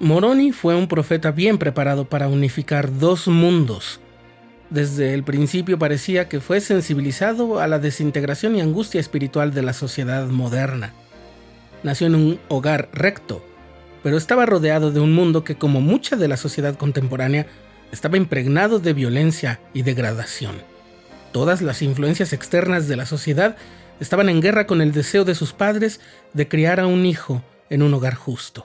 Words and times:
Moroni 0.00 0.50
fue 0.50 0.74
un 0.76 0.88
profeta 0.88 1.30
bien 1.30 1.58
preparado 1.58 2.06
para 2.06 2.26
unificar 2.26 2.98
dos 2.98 3.28
mundos. 3.28 4.00
Desde 4.70 5.12
el 5.12 5.24
principio 5.24 5.78
parecía 5.78 6.26
que 6.26 6.40
fue 6.40 6.62
sensibilizado 6.62 7.60
a 7.60 7.66
la 7.66 7.78
desintegración 7.78 8.56
y 8.56 8.62
angustia 8.62 8.98
espiritual 8.98 9.52
de 9.52 9.60
la 9.60 9.74
sociedad 9.74 10.26
moderna. 10.26 10.94
Nació 11.82 12.06
en 12.06 12.14
un 12.14 12.40
hogar 12.48 12.88
recto, 12.94 13.44
pero 14.02 14.16
estaba 14.16 14.46
rodeado 14.46 14.90
de 14.90 15.00
un 15.00 15.12
mundo 15.12 15.44
que, 15.44 15.56
como 15.56 15.82
mucha 15.82 16.16
de 16.16 16.28
la 16.28 16.38
sociedad 16.38 16.76
contemporánea, 16.76 17.46
estaba 17.92 18.16
impregnado 18.16 18.78
de 18.78 18.94
violencia 18.94 19.60
y 19.74 19.82
degradación. 19.82 20.62
Todas 21.30 21.60
las 21.60 21.82
influencias 21.82 22.32
externas 22.32 22.88
de 22.88 22.96
la 22.96 23.04
sociedad 23.04 23.56
estaban 24.00 24.30
en 24.30 24.40
guerra 24.40 24.66
con 24.66 24.80
el 24.80 24.92
deseo 24.92 25.26
de 25.26 25.34
sus 25.34 25.52
padres 25.52 26.00
de 26.32 26.48
criar 26.48 26.80
a 26.80 26.86
un 26.86 27.04
hijo 27.04 27.42
en 27.68 27.82
un 27.82 27.92
hogar 27.92 28.14
justo. 28.14 28.64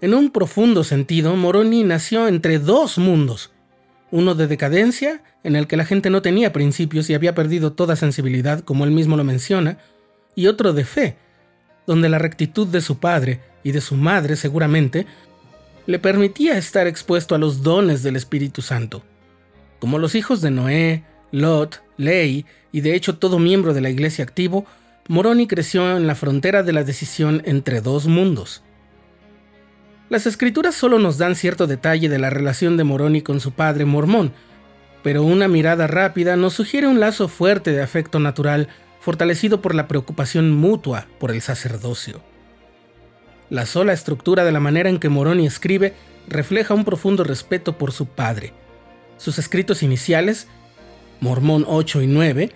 en 0.00 0.14
un 0.14 0.30
profundo 0.30 0.84
sentido, 0.84 1.36
Moroni 1.36 1.84
nació 1.84 2.28
entre 2.28 2.58
dos 2.58 2.98
mundos. 2.98 3.50
Uno 4.10 4.34
de 4.34 4.46
decadencia, 4.46 5.22
en 5.44 5.56
el 5.56 5.66
que 5.66 5.76
la 5.76 5.84
gente 5.84 6.10
no 6.10 6.22
tenía 6.22 6.52
principios 6.52 7.10
y 7.10 7.14
había 7.14 7.34
perdido 7.34 7.72
toda 7.72 7.96
sensibilidad, 7.96 8.60
como 8.60 8.84
él 8.84 8.90
mismo 8.90 9.16
lo 9.16 9.24
menciona, 9.24 9.78
y 10.34 10.46
otro 10.46 10.72
de 10.72 10.84
fe, 10.84 11.16
donde 11.86 12.08
la 12.08 12.18
rectitud 12.18 12.66
de 12.66 12.80
su 12.80 12.98
padre 12.98 13.40
y 13.62 13.72
de 13.72 13.80
su 13.80 13.94
madre 13.94 14.36
seguramente 14.36 15.06
le 15.86 15.98
permitía 15.98 16.56
estar 16.56 16.86
expuesto 16.86 17.34
a 17.34 17.38
los 17.38 17.62
dones 17.62 18.02
del 18.02 18.16
Espíritu 18.16 18.62
Santo. 18.62 19.02
Como 19.80 19.98
los 19.98 20.14
hijos 20.14 20.40
de 20.40 20.50
Noé, 20.50 21.04
Lot, 21.32 21.82
Ley 21.96 22.46
y 22.72 22.80
de 22.80 22.94
hecho 22.94 23.18
todo 23.18 23.38
miembro 23.38 23.74
de 23.74 23.80
la 23.80 23.90
iglesia 23.90 24.24
activo, 24.24 24.66
Moroni 25.08 25.46
creció 25.46 25.96
en 25.96 26.06
la 26.06 26.14
frontera 26.14 26.62
de 26.62 26.72
la 26.72 26.84
decisión 26.84 27.42
entre 27.44 27.80
dos 27.80 28.06
mundos. 28.06 28.62
Las 30.10 30.26
escrituras 30.26 30.74
solo 30.74 30.98
nos 30.98 31.18
dan 31.18 31.36
cierto 31.36 31.68
detalle 31.68 32.08
de 32.08 32.18
la 32.18 32.30
relación 32.30 32.76
de 32.76 32.82
Moroni 32.82 33.22
con 33.22 33.38
su 33.38 33.52
padre 33.52 33.84
mormón, 33.84 34.32
pero 35.04 35.22
una 35.22 35.46
mirada 35.46 35.86
rápida 35.86 36.34
nos 36.34 36.54
sugiere 36.54 36.88
un 36.88 36.98
lazo 36.98 37.28
fuerte 37.28 37.70
de 37.70 37.80
afecto 37.80 38.18
natural 38.18 38.66
fortalecido 38.98 39.62
por 39.62 39.72
la 39.72 39.86
preocupación 39.86 40.50
mutua 40.50 41.06
por 41.20 41.30
el 41.30 41.40
sacerdocio. 41.40 42.20
La 43.50 43.66
sola 43.66 43.92
estructura 43.92 44.44
de 44.44 44.50
la 44.50 44.58
manera 44.58 44.90
en 44.90 44.98
que 44.98 45.08
Moroni 45.08 45.46
escribe 45.46 45.94
refleja 46.26 46.74
un 46.74 46.84
profundo 46.84 47.22
respeto 47.22 47.78
por 47.78 47.92
su 47.92 48.06
padre. 48.06 48.52
Sus 49.16 49.38
escritos 49.38 49.84
iniciales, 49.84 50.48
Mormón 51.20 51.64
8 51.68 52.02
y 52.02 52.08
9, 52.08 52.50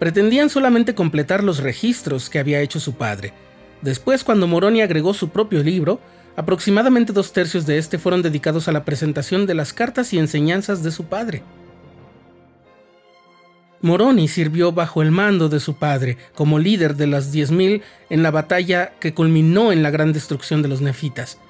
pretendían 0.00 0.50
solamente 0.50 0.96
completar 0.96 1.44
los 1.44 1.58
registros 1.58 2.28
que 2.28 2.40
había 2.40 2.60
hecho 2.60 2.80
su 2.80 2.94
padre. 2.94 3.34
Después, 3.82 4.24
cuando 4.24 4.48
Moroni 4.48 4.82
agregó 4.82 5.14
su 5.14 5.28
propio 5.28 5.62
libro, 5.62 6.00
Aproximadamente 6.38 7.12
dos 7.12 7.32
tercios 7.32 7.66
de 7.66 7.78
este 7.78 7.98
fueron 7.98 8.22
dedicados 8.22 8.68
a 8.68 8.72
la 8.72 8.84
presentación 8.84 9.44
de 9.44 9.54
las 9.54 9.72
cartas 9.72 10.12
y 10.12 10.20
enseñanzas 10.20 10.84
de 10.84 10.92
su 10.92 11.06
padre. 11.06 11.42
Moroni 13.82 14.28
sirvió 14.28 14.70
bajo 14.70 15.02
el 15.02 15.10
mando 15.10 15.48
de 15.48 15.58
su 15.58 15.74
padre 15.74 16.16
como 16.36 16.60
líder 16.60 16.94
de 16.94 17.08
las 17.08 17.34
10.000 17.34 17.82
en 18.08 18.22
la 18.22 18.30
batalla 18.30 18.92
que 19.00 19.14
culminó 19.14 19.72
en 19.72 19.82
la 19.82 19.90
gran 19.90 20.12
destrucción 20.12 20.62
de 20.62 20.68
los 20.68 20.80
nefitas. 20.80 21.40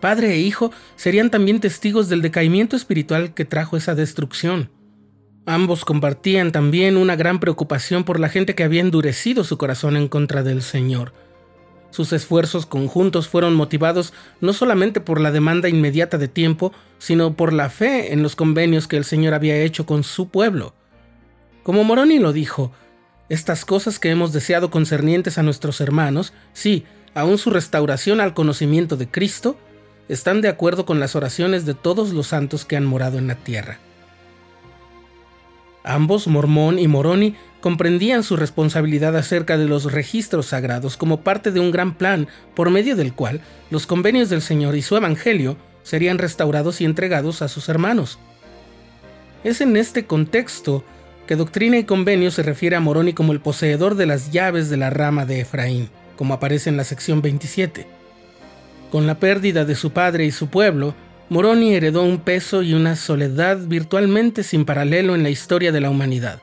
Padre 0.00 0.32
e 0.32 0.38
hijo 0.40 0.72
serían 0.96 1.30
también 1.30 1.60
testigos 1.60 2.08
del 2.08 2.20
decaimiento 2.20 2.74
espiritual 2.74 3.34
que 3.34 3.44
trajo 3.44 3.76
esa 3.76 3.94
destrucción. 3.94 4.68
Ambos 5.46 5.84
compartían 5.84 6.50
también 6.50 6.96
una 6.96 7.14
gran 7.14 7.38
preocupación 7.38 8.02
por 8.02 8.18
la 8.18 8.28
gente 8.28 8.56
que 8.56 8.64
había 8.64 8.80
endurecido 8.80 9.44
su 9.44 9.58
corazón 9.58 9.96
en 9.96 10.08
contra 10.08 10.42
del 10.42 10.62
Señor. 10.62 11.12
Sus 11.94 12.12
esfuerzos 12.12 12.66
conjuntos 12.66 13.28
fueron 13.28 13.54
motivados 13.54 14.12
no 14.40 14.52
solamente 14.52 15.00
por 15.00 15.20
la 15.20 15.30
demanda 15.30 15.68
inmediata 15.68 16.18
de 16.18 16.26
tiempo, 16.26 16.72
sino 16.98 17.36
por 17.36 17.52
la 17.52 17.70
fe 17.70 18.12
en 18.12 18.20
los 18.20 18.34
convenios 18.34 18.88
que 18.88 18.96
el 18.96 19.04
Señor 19.04 19.32
había 19.32 19.58
hecho 19.58 19.86
con 19.86 20.02
su 20.02 20.28
pueblo. 20.28 20.74
Como 21.62 21.84
Moroni 21.84 22.18
lo 22.18 22.32
dijo, 22.32 22.72
estas 23.28 23.64
cosas 23.64 24.00
que 24.00 24.10
hemos 24.10 24.32
deseado 24.32 24.72
concernientes 24.72 25.38
a 25.38 25.44
nuestros 25.44 25.80
hermanos, 25.80 26.32
sí, 26.52 26.84
aún 27.14 27.38
su 27.38 27.50
restauración 27.50 28.20
al 28.20 28.34
conocimiento 28.34 28.96
de 28.96 29.08
Cristo, 29.08 29.56
están 30.08 30.40
de 30.40 30.48
acuerdo 30.48 30.86
con 30.86 30.98
las 30.98 31.14
oraciones 31.14 31.64
de 31.64 31.74
todos 31.74 32.12
los 32.12 32.26
santos 32.26 32.64
que 32.64 32.74
han 32.76 32.86
morado 32.86 33.18
en 33.18 33.28
la 33.28 33.36
tierra. 33.36 33.78
Ambos, 35.84 36.26
Mormón 36.26 36.80
y 36.80 36.88
Moroni, 36.88 37.36
comprendían 37.64 38.24
su 38.24 38.36
responsabilidad 38.36 39.16
acerca 39.16 39.56
de 39.56 39.64
los 39.64 39.90
registros 39.90 40.44
sagrados 40.44 40.98
como 40.98 41.22
parte 41.22 41.50
de 41.50 41.60
un 41.60 41.70
gran 41.70 41.94
plan 41.94 42.28
por 42.54 42.68
medio 42.68 42.94
del 42.94 43.14
cual 43.14 43.40
los 43.70 43.86
convenios 43.86 44.28
del 44.28 44.42
Señor 44.42 44.76
y 44.76 44.82
su 44.82 44.98
Evangelio 44.98 45.56
serían 45.82 46.18
restaurados 46.18 46.82
y 46.82 46.84
entregados 46.84 47.40
a 47.40 47.48
sus 47.48 47.70
hermanos. 47.70 48.18
Es 49.44 49.62
en 49.62 49.78
este 49.78 50.04
contexto 50.04 50.84
que 51.26 51.36
Doctrina 51.36 51.78
y 51.78 51.84
Convenio 51.84 52.30
se 52.30 52.42
refiere 52.42 52.76
a 52.76 52.80
Moroni 52.80 53.14
como 53.14 53.32
el 53.32 53.40
poseedor 53.40 53.94
de 53.94 54.04
las 54.04 54.30
llaves 54.30 54.68
de 54.68 54.76
la 54.76 54.90
rama 54.90 55.24
de 55.24 55.40
Efraín, 55.40 55.88
como 56.18 56.34
aparece 56.34 56.68
en 56.68 56.76
la 56.76 56.84
sección 56.84 57.22
27. 57.22 57.86
Con 58.92 59.06
la 59.06 59.18
pérdida 59.18 59.64
de 59.64 59.74
su 59.74 59.90
padre 59.90 60.26
y 60.26 60.32
su 60.32 60.48
pueblo, 60.48 60.94
Moroni 61.30 61.74
heredó 61.74 62.02
un 62.02 62.18
peso 62.18 62.62
y 62.62 62.74
una 62.74 62.94
soledad 62.94 63.56
virtualmente 63.56 64.42
sin 64.42 64.66
paralelo 64.66 65.14
en 65.14 65.22
la 65.22 65.30
historia 65.30 65.72
de 65.72 65.80
la 65.80 65.88
humanidad. 65.88 66.42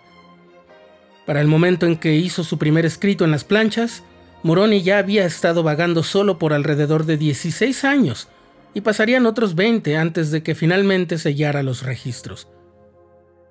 Para 1.25 1.41
el 1.41 1.47
momento 1.47 1.85
en 1.85 1.97
que 1.97 2.15
hizo 2.15 2.43
su 2.43 2.57
primer 2.57 2.85
escrito 2.85 3.25
en 3.25 3.31
las 3.31 3.43
planchas, 3.43 4.03
Moroni 4.43 4.81
ya 4.81 4.97
había 4.97 5.25
estado 5.25 5.61
vagando 5.61 6.01
solo 6.01 6.39
por 6.39 6.51
alrededor 6.51 7.05
de 7.05 7.17
16 7.17 7.83
años 7.85 8.27
y 8.73 8.81
pasarían 8.81 9.27
otros 9.27 9.53
20 9.53 9.97
antes 9.97 10.31
de 10.31 10.41
que 10.41 10.55
finalmente 10.55 11.19
sellara 11.19 11.61
los 11.61 11.83
registros. 11.83 12.47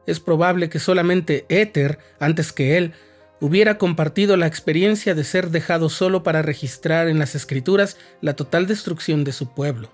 Es 0.07 0.19
probable 0.19 0.69
que 0.69 0.81
solamente 0.81 1.47
Éter, 1.49 1.99
antes 2.19 2.53
que 2.53 2.77
él, 2.77 2.93
hubiera 3.41 3.79
compartido 3.79 4.37
la 4.37 4.49
experiencia 4.49 5.15
de 5.15 5.23
ser 5.23 5.51
dejado 5.51 5.89
solo 5.89 6.25
para 6.25 6.43
registrar 6.43 7.07
en 7.09 7.21
las 7.21 7.37
escrituras 7.37 7.97
la 8.21 8.35
total 8.35 8.67
destrucción 8.67 9.23
de 9.23 9.33
su 9.33 9.55
pueblo. 9.55 9.91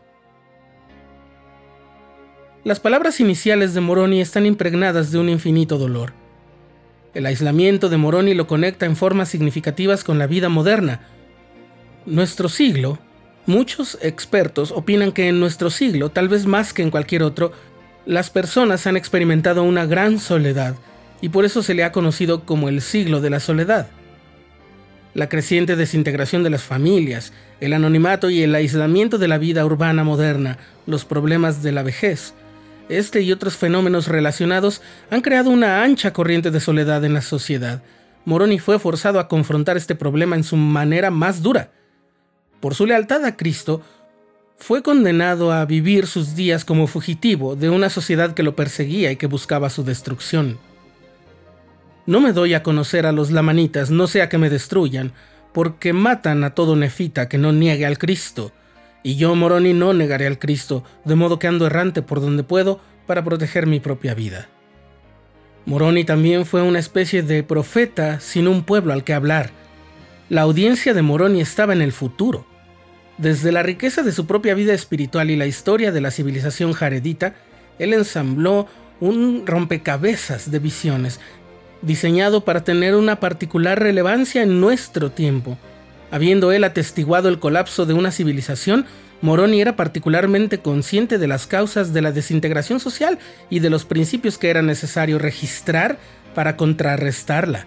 Las 2.64 2.80
palabras 2.80 3.20
iniciales 3.20 3.74
de 3.74 3.80
Moroni 3.82 4.20
están 4.20 4.46
impregnadas 4.46 5.12
de 5.12 5.18
un 5.18 5.28
infinito 5.28 5.76
dolor 5.76 6.25
el 7.16 7.24
aislamiento 7.24 7.88
de 7.88 7.96
Moroni 7.96 8.34
lo 8.34 8.46
conecta 8.46 8.84
en 8.84 8.94
formas 8.94 9.30
significativas 9.30 10.04
con 10.04 10.18
la 10.18 10.26
vida 10.26 10.50
moderna. 10.50 11.00
Nuestro 12.04 12.50
siglo, 12.50 12.98
muchos 13.46 13.96
expertos 14.02 14.70
opinan 14.70 15.12
que 15.12 15.28
en 15.28 15.40
nuestro 15.40 15.70
siglo, 15.70 16.10
tal 16.10 16.28
vez 16.28 16.44
más 16.44 16.74
que 16.74 16.82
en 16.82 16.90
cualquier 16.90 17.22
otro, 17.22 17.52
las 18.04 18.28
personas 18.28 18.86
han 18.86 18.98
experimentado 18.98 19.62
una 19.62 19.86
gran 19.86 20.18
soledad 20.18 20.74
y 21.22 21.30
por 21.30 21.46
eso 21.46 21.62
se 21.62 21.72
le 21.72 21.84
ha 21.84 21.92
conocido 21.92 22.44
como 22.44 22.68
el 22.68 22.82
siglo 22.82 23.22
de 23.22 23.30
la 23.30 23.40
soledad. 23.40 23.86
La 25.14 25.30
creciente 25.30 25.74
desintegración 25.74 26.42
de 26.42 26.50
las 26.50 26.64
familias, 26.64 27.32
el 27.60 27.72
anonimato 27.72 28.28
y 28.28 28.42
el 28.42 28.54
aislamiento 28.54 29.16
de 29.16 29.28
la 29.28 29.38
vida 29.38 29.64
urbana 29.64 30.04
moderna, 30.04 30.58
los 30.84 31.06
problemas 31.06 31.62
de 31.62 31.72
la 31.72 31.82
vejez, 31.82 32.34
este 32.88 33.22
y 33.22 33.32
otros 33.32 33.56
fenómenos 33.56 34.08
relacionados 34.08 34.82
han 35.10 35.20
creado 35.20 35.50
una 35.50 35.82
ancha 35.82 36.12
corriente 36.12 36.50
de 36.50 36.60
soledad 36.60 37.04
en 37.04 37.14
la 37.14 37.22
sociedad. 37.22 37.82
Moroni 38.24 38.58
fue 38.58 38.78
forzado 38.78 39.20
a 39.20 39.28
confrontar 39.28 39.76
este 39.76 39.94
problema 39.94 40.36
en 40.36 40.44
su 40.44 40.56
manera 40.56 41.10
más 41.10 41.42
dura. 41.42 41.70
Por 42.60 42.74
su 42.74 42.86
lealtad 42.86 43.24
a 43.24 43.36
Cristo, 43.36 43.82
fue 44.56 44.82
condenado 44.82 45.52
a 45.52 45.64
vivir 45.66 46.06
sus 46.06 46.34
días 46.34 46.64
como 46.64 46.86
fugitivo 46.86 47.56
de 47.56 47.70
una 47.70 47.90
sociedad 47.90 48.34
que 48.34 48.42
lo 48.42 48.56
perseguía 48.56 49.10
y 49.12 49.16
que 49.16 49.26
buscaba 49.26 49.70
su 49.70 49.84
destrucción. 49.84 50.58
No 52.06 52.20
me 52.20 52.32
doy 52.32 52.54
a 52.54 52.62
conocer 52.62 53.04
a 53.04 53.12
los 53.12 53.30
lamanitas, 53.30 53.90
no 53.90 54.06
sea 54.06 54.28
que 54.28 54.38
me 54.38 54.48
destruyan, 54.48 55.12
porque 55.52 55.92
matan 55.92 56.44
a 56.44 56.54
todo 56.54 56.76
nefita 56.76 57.28
que 57.28 57.38
no 57.38 57.52
niegue 57.52 57.84
al 57.84 57.98
Cristo 57.98 58.52
y 59.06 59.14
yo, 59.14 59.36
Moroni, 59.36 59.72
no 59.72 59.92
negaré 59.92 60.26
al 60.26 60.40
Cristo, 60.40 60.82
de 61.04 61.14
modo 61.14 61.38
que 61.38 61.46
ando 61.46 61.64
errante 61.64 62.02
por 62.02 62.20
donde 62.20 62.42
puedo 62.42 62.80
para 63.06 63.22
proteger 63.22 63.64
mi 63.64 63.78
propia 63.78 64.14
vida. 64.14 64.48
Moroni 65.64 66.02
también 66.02 66.44
fue 66.44 66.62
una 66.62 66.80
especie 66.80 67.22
de 67.22 67.44
profeta 67.44 68.18
sin 68.18 68.48
un 68.48 68.64
pueblo 68.64 68.92
al 68.92 69.04
que 69.04 69.14
hablar. 69.14 69.50
La 70.28 70.40
audiencia 70.40 70.92
de 70.92 71.02
Moroni 71.02 71.40
estaba 71.40 71.72
en 71.72 71.82
el 71.82 71.92
futuro. 71.92 72.48
Desde 73.16 73.52
la 73.52 73.62
riqueza 73.62 74.02
de 74.02 74.10
su 74.10 74.26
propia 74.26 74.54
vida 74.54 74.74
espiritual 74.74 75.30
y 75.30 75.36
la 75.36 75.46
historia 75.46 75.92
de 75.92 76.00
la 76.00 76.10
civilización 76.10 76.72
jaredita, 76.72 77.36
él 77.78 77.94
ensambló 77.94 78.66
un 78.98 79.46
rompecabezas 79.46 80.50
de 80.50 80.58
visiones, 80.58 81.20
diseñado 81.80 82.44
para 82.44 82.64
tener 82.64 82.96
una 82.96 83.20
particular 83.20 83.78
relevancia 83.78 84.42
en 84.42 84.60
nuestro 84.60 85.12
tiempo. 85.12 85.58
Habiendo 86.10 86.52
él 86.52 86.64
atestiguado 86.64 87.28
el 87.28 87.38
colapso 87.38 87.86
de 87.86 87.94
una 87.94 88.10
civilización, 88.10 88.86
Moroni 89.22 89.60
era 89.60 89.76
particularmente 89.76 90.58
consciente 90.58 91.18
de 91.18 91.26
las 91.26 91.46
causas 91.46 91.92
de 91.92 92.02
la 92.02 92.12
desintegración 92.12 92.80
social 92.80 93.18
y 93.50 93.60
de 93.60 93.70
los 93.70 93.84
principios 93.84 94.38
que 94.38 94.50
era 94.50 94.62
necesario 94.62 95.18
registrar 95.18 95.98
para 96.34 96.56
contrarrestarla. 96.56 97.66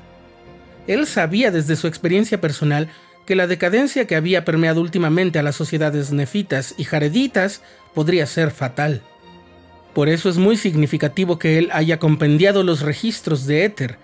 Él 0.87 1.05
sabía 1.05 1.51
desde 1.51 1.75
su 1.75 1.87
experiencia 1.87 2.39
personal 2.39 2.87
que 3.25 3.35
la 3.35 3.47
decadencia 3.47 4.07
que 4.07 4.15
había 4.15 4.45
permeado 4.45 4.81
últimamente 4.81 5.37
a 5.37 5.43
las 5.43 5.55
sociedades 5.55 6.11
nefitas 6.11 6.73
y 6.77 6.83
jareditas 6.83 7.61
podría 7.93 8.25
ser 8.25 8.51
fatal. 8.51 9.01
Por 9.93 10.09
eso 10.09 10.29
es 10.29 10.37
muy 10.37 10.55
significativo 10.55 11.37
que 11.39 11.57
él 11.57 11.69
haya 11.73 11.99
compendiado 11.99 12.63
los 12.63 12.81
registros 12.81 13.45
de 13.45 13.65
Éter. 13.65 13.97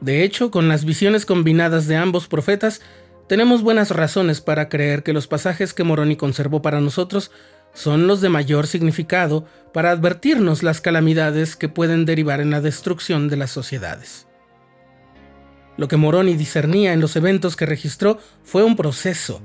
De 0.00 0.22
hecho, 0.22 0.50
con 0.50 0.68
las 0.68 0.84
visiones 0.84 1.26
combinadas 1.26 1.86
de 1.86 1.96
ambos 1.96 2.26
profetas, 2.28 2.80
tenemos 3.26 3.62
buenas 3.62 3.90
razones 3.90 4.40
para 4.40 4.68
creer 4.68 5.02
que 5.02 5.14
los 5.14 5.26
pasajes 5.26 5.72
que 5.72 5.84
Moroni 5.84 6.16
conservó 6.16 6.60
para 6.60 6.80
nosotros 6.80 7.30
son 7.72 8.06
los 8.06 8.20
de 8.20 8.28
mayor 8.28 8.66
significado 8.66 9.46
para 9.72 9.90
advertirnos 9.90 10.62
las 10.62 10.80
calamidades 10.80 11.56
que 11.56 11.68
pueden 11.68 12.04
derivar 12.04 12.40
en 12.40 12.50
la 12.50 12.60
destrucción 12.60 13.28
de 13.28 13.36
las 13.36 13.50
sociedades. 13.50 14.26
Lo 15.76 15.88
que 15.88 15.96
Moroni 15.96 16.34
discernía 16.36 16.92
en 16.92 17.00
los 17.00 17.16
eventos 17.16 17.56
que 17.56 17.66
registró 17.66 18.18
fue 18.44 18.62
un 18.62 18.76
proceso. 18.76 19.40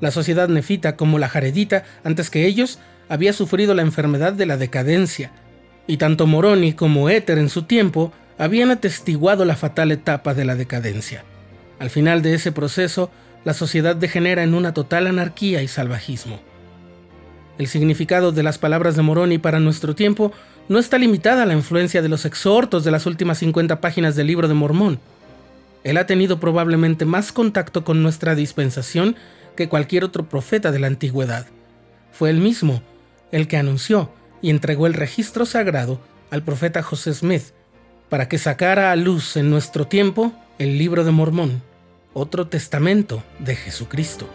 La 0.00 0.10
sociedad 0.10 0.48
nefita, 0.48 0.96
como 0.96 1.18
la 1.18 1.28
jaredita, 1.28 1.84
antes 2.04 2.30
que 2.30 2.46
ellos, 2.46 2.78
había 3.08 3.32
sufrido 3.32 3.74
la 3.74 3.82
enfermedad 3.82 4.32
de 4.32 4.46
la 4.46 4.56
decadencia, 4.56 5.32
y 5.86 5.96
tanto 5.96 6.26
Moroni 6.26 6.74
como 6.74 7.08
Éter 7.08 7.38
en 7.38 7.48
su 7.48 7.64
tiempo 7.64 8.12
habían 8.38 8.70
atestiguado 8.70 9.44
la 9.44 9.56
fatal 9.56 9.90
etapa 9.90 10.34
de 10.34 10.44
la 10.44 10.54
decadencia. 10.54 11.24
Al 11.82 11.90
final 11.90 12.22
de 12.22 12.34
ese 12.34 12.52
proceso, 12.52 13.10
la 13.44 13.54
sociedad 13.54 13.96
degenera 13.96 14.44
en 14.44 14.54
una 14.54 14.72
total 14.72 15.08
anarquía 15.08 15.64
y 15.64 15.66
salvajismo. 15.66 16.38
El 17.58 17.66
significado 17.66 18.30
de 18.30 18.44
las 18.44 18.56
palabras 18.56 18.94
de 18.94 19.02
Moroni 19.02 19.38
para 19.38 19.58
nuestro 19.58 19.96
tiempo 19.96 20.30
no 20.68 20.78
está 20.78 20.96
limitada 20.96 21.42
a 21.42 21.46
la 21.46 21.54
influencia 21.54 22.00
de 22.00 22.08
los 22.08 22.24
exhortos 22.24 22.84
de 22.84 22.92
las 22.92 23.04
últimas 23.06 23.38
50 23.38 23.80
páginas 23.80 24.14
del 24.14 24.28
libro 24.28 24.46
de 24.46 24.54
Mormón. 24.54 25.00
Él 25.82 25.96
ha 25.96 26.06
tenido 26.06 26.38
probablemente 26.38 27.04
más 27.04 27.32
contacto 27.32 27.82
con 27.82 28.00
nuestra 28.00 28.36
dispensación 28.36 29.16
que 29.56 29.68
cualquier 29.68 30.04
otro 30.04 30.28
profeta 30.28 30.70
de 30.70 30.78
la 30.78 30.86
antigüedad. 30.86 31.48
Fue 32.12 32.30
él 32.30 32.38
mismo 32.38 32.80
el 33.32 33.48
que 33.48 33.56
anunció 33.56 34.08
y 34.40 34.50
entregó 34.50 34.86
el 34.86 34.94
registro 34.94 35.46
sagrado 35.46 36.00
al 36.30 36.44
profeta 36.44 36.80
José 36.80 37.12
Smith 37.12 37.46
para 38.08 38.28
que 38.28 38.38
sacara 38.38 38.92
a 38.92 38.96
luz 38.96 39.36
en 39.36 39.50
nuestro 39.50 39.88
tiempo 39.88 40.32
el 40.60 40.78
libro 40.78 41.02
de 41.02 41.10
Mormón, 41.10 41.60
otro 42.14 42.48
testamento 42.48 43.22
de 43.38 43.56
Jesucristo. 43.56 44.28